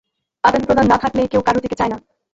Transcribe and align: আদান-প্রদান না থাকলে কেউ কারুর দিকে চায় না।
আদান-প্রদান 0.43 0.85
না 0.87 0.97
থাকলে 0.97 1.21
কেউ 1.27 1.41
কারুর 1.41 1.63
দিকে 1.63 1.75
চায় 1.75 1.89
না। 1.89 1.97